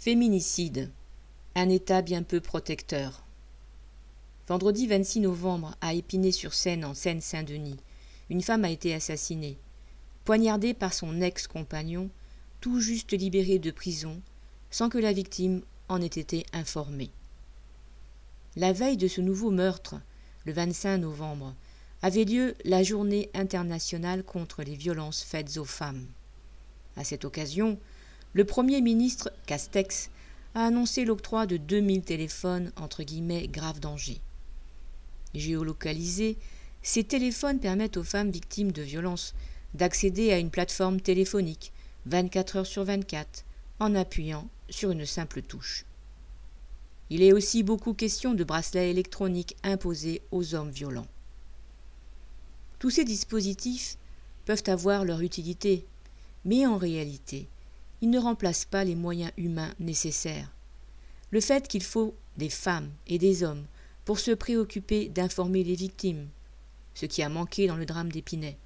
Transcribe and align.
Féminicide. 0.00 0.90
Un 1.54 1.68
État 1.68 2.00
bien 2.00 2.22
peu 2.22 2.40
protecteur. 2.40 3.22
Vendredi 4.48 4.86
26 4.86 5.20
novembre, 5.20 5.76
à 5.82 5.92
Épinay-sur-Seine, 5.92 6.86
en 6.86 6.94
Seine-Saint-Denis, 6.94 7.76
une 8.30 8.40
femme 8.40 8.64
a 8.64 8.70
été 8.70 8.94
assassinée, 8.94 9.58
poignardée 10.24 10.72
par 10.72 10.94
son 10.94 11.20
ex-compagnon, 11.20 12.08
tout 12.62 12.80
juste 12.80 13.12
libéré 13.12 13.58
de 13.58 13.70
prison, 13.70 14.22
sans 14.70 14.88
que 14.88 14.96
la 14.96 15.12
victime 15.12 15.60
en 15.90 16.00
ait 16.00 16.06
été 16.06 16.46
informée. 16.54 17.10
La 18.56 18.72
veille 18.72 18.96
de 18.96 19.06
ce 19.06 19.20
nouveau 19.20 19.50
meurtre, 19.50 19.96
le 20.46 20.54
25 20.54 20.96
novembre, 20.96 21.54
avait 22.00 22.24
lieu 22.24 22.54
la 22.64 22.82
journée 22.82 23.28
internationale 23.34 24.24
contre 24.24 24.62
les 24.62 24.76
violences 24.76 25.22
faites 25.22 25.58
aux 25.58 25.66
femmes. 25.66 26.06
À 26.96 27.04
cette 27.04 27.26
occasion, 27.26 27.78
le 28.32 28.44
Premier 28.44 28.80
ministre 28.80 29.32
Castex 29.46 30.10
a 30.54 30.66
annoncé 30.66 31.04
l'octroi 31.04 31.46
de 31.46 31.56
2000 31.56 32.02
téléphones 32.02 32.72
entre 32.76 33.02
guillemets 33.02 33.48
grave 33.48 33.80
danger. 33.80 34.20
Géolocalisés, 35.34 36.36
ces 36.82 37.02
téléphones 37.02 37.58
permettent 37.58 37.96
aux 37.96 38.04
femmes 38.04 38.30
victimes 38.30 38.72
de 38.72 38.82
violences 38.82 39.34
d'accéder 39.74 40.32
à 40.32 40.38
une 40.38 40.50
plateforme 40.50 41.00
téléphonique 41.00 41.72
24 42.06 42.56
heures 42.56 42.66
sur 42.66 42.84
24 42.84 43.44
en 43.80 43.94
appuyant 43.94 44.48
sur 44.68 44.92
une 44.92 45.06
simple 45.06 45.42
touche. 45.42 45.84
Il 47.10 47.22
est 47.22 47.32
aussi 47.32 47.64
beaucoup 47.64 47.94
question 47.94 48.34
de 48.34 48.44
bracelets 48.44 48.90
électroniques 48.90 49.56
imposés 49.64 50.22
aux 50.30 50.54
hommes 50.54 50.70
violents. 50.70 51.08
Tous 52.78 52.90
ces 52.90 53.04
dispositifs 53.04 53.96
peuvent 54.44 54.62
avoir 54.68 55.04
leur 55.04 55.20
utilité, 55.20 55.84
mais 56.44 56.66
en 56.66 56.78
réalité, 56.78 57.48
ils 58.00 58.10
ne 58.10 58.18
remplacent 58.18 58.64
pas 58.64 58.84
les 58.84 58.94
moyens 58.94 59.32
humains 59.36 59.74
nécessaires. 59.78 60.50
Le 61.30 61.40
fait 61.40 61.68
qu'il 61.68 61.82
faut 61.82 62.14
des 62.36 62.48
femmes 62.48 62.90
et 63.06 63.18
des 63.18 63.42
hommes 63.42 63.64
pour 64.04 64.18
se 64.18 64.30
préoccuper 64.30 65.08
d'informer 65.08 65.62
les 65.62 65.74
victimes, 65.74 66.28
ce 66.94 67.06
qui 67.06 67.22
a 67.22 67.28
manqué 67.28 67.66
dans 67.66 67.76
le 67.76 67.86
drame 67.86 68.10
d'Épinay, 68.10 68.56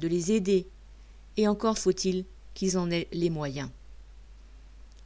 de 0.00 0.08
les 0.08 0.32
aider, 0.32 0.66
et 1.36 1.48
encore 1.48 1.78
faut-il 1.78 2.24
qu'ils 2.54 2.78
en 2.78 2.90
aient 2.90 3.08
les 3.12 3.30
moyens. 3.30 3.70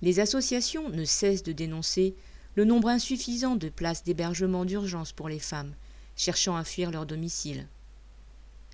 Les 0.03 0.20
associations 0.20 0.89
ne 0.89 1.05
cessent 1.05 1.42
de 1.42 1.53
dénoncer 1.53 2.14
le 2.56 2.64
nombre 2.64 2.89
insuffisant 2.89 3.56
de 3.56 3.69
places 3.69 4.05
d'hébergement 4.05 4.64
d'urgence 4.64 5.12
pour 5.12 5.28
les 5.28 5.39
femmes 5.39 5.75
cherchant 6.16 6.56
à 6.56 6.64
fuir 6.64 6.91
leur 6.91 7.06
domicile. 7.06 7.66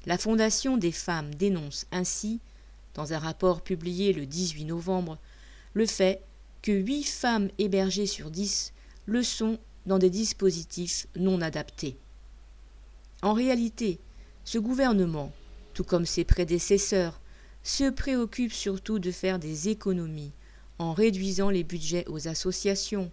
La 0.04 0.18
Fondation 0.18 0.76
des 0.76 0.92
femmes 0.92 1.34
dénonce 1.34 1.86
ainsi 1.92 2.40
dans 2.96 3.12
un 3.12 3.18
rapport 3.18 3.60
publié 3.60 4.12
le 4.12 4.26
18 4.26 4.64
novembre, 4.64 5.18
le 5.74 5.86
fait 5.86 6.22
que 6.62 6.72
8 6.72 7.04
femmes 7.04 7.50
hébergées 7.58 8.06
sur 8.06 8.30
10 8.30 8.72
le 9.04 9.22
sont 9.22 9.58
dans 9.84 9.98
des 9.98 10.10
dispositifs 10.10 11.06
non 11.14 11.40
adaptés. 11.42 11.96
En 13.22 13.34
réalité, 13.34 14.00
ce 14.44 14.58
gouvernement, 14.58 15.30
tout 15.74 15.84
comme 15.84 16.06
ses 16.06 16.24
prédécesseurs, 16.24 17.20
se 17.62 17.90
préoccupe 17.90 18.52
surtout 18.52 18.98
de 18.98 19.10
faire 19.10 19.38
des 19.38 19.68
économies 19.68 20.32
en 20.78 20.92
réduisant 20.92 21.50
les 21.50 21.64
budgets 21.64 22.06
aux 22.08 22.28
associations, 22.28 23.10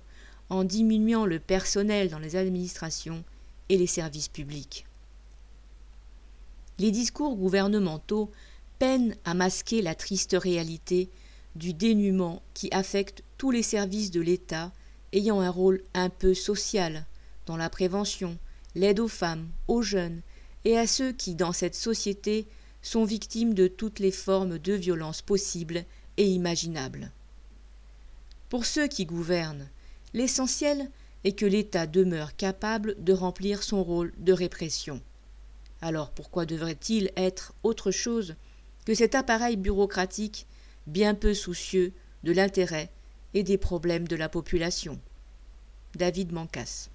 en 0.49 0.63
diminuant 0.63 1.25
le 1.25 1.39
personnel 1.39 2.09
dans 2.09 2.19
les 2.19 2.35
administrations 2.35 3.23
et 3.69 3.77
les 3.77 3.87
services 3.87 4.27
publics. 4.27 4.85
Les 6.79 6.91
discours 6.91 7.35
gouvernementaux 7.35 8.31
peine 8.83 9.15
à 9.23 9.33
masquer 9.33 9.81
la 9.81 9.95
triste 9.95 10.35
réalité 10.37 11.09
du 11.55 11.73
dénuement 11.73 12.41
qui 12.53 12.67
affecte 12.73 13.23
tous 13.37 13.49
les 13.49 13.63
services 13.63 14.11
de 14.11 14.19
l'État 14.19 14.73
ayant 15.13 15.39
un 15.39 15.49
rôle 15.49 15.81
un 15.93 16.09
peu 16.09 16.33
social 16.33 17.05
dans 17.45 17.55
la 17.55 17.69
prévention, 17.69 18.37
l'aide 18.75 18.99
aux 18.99 19.07
femmes, 19.07 19.47
aux 19.69 19.83
jeunes 19.83 20.19
et 20.65 20.77
à 20.77 20.85
ceux 20.85 21.13
qui, 21.13 21.33
dans 21.33 21.53
cette 21.53 21.75
société, 21.75 22.45
sont 22.81 23.05
victimes 23.05 23.53
de 23.53 23.67
toutes 23.69 23.99
les 23.99 24.11
formes 24.11 24.59
de 24.59 24.73
violence 24.73 25.22
possibles 25.22 25.85
et 26.17 26.27
imaginables. 26.27 27.09
Pour 28.49 28.66
ceux 28.66 28.88
qui 28.88 29.05
gouvernent, 29.05 29.69
l'essentiel 30.13 30.91
est 31.23 31.39
que 31.39 31.45
l'État 31.45 31.88
demeure 31.88 32.35
capable 32.35 33.01
de 33.01 33.13
remplir 33.13 33.63
son 33.63 33.81
rôle 33.81 34.11
de 34.17 34.33
répression. 34.33 35.01
Alors 35.79 36.09
pourquoi 36.09 36.45
devrait-il 36.45 37.13
être 37.16 37.53
autre 37.63 37.89
chose 37.91 38.35
que 38.85 38.94
cet 38.94 39.16
appareil 39.16 39.57
bureaucratique 39.57 40.47
bien 40.88 41.16
peu 41.16 41.33
soucieux 41.33 41.94
de 42.23 42.31
l'intérêt 42.31 42.89
et 43.33 43.44
des 43.44 43.57
problèmes 43.57 44.07
de 44.07 44.16
la 44.16 44.29
population. 44.29 44.99
David 45.95 46.31
Mancas. 46.31 46.89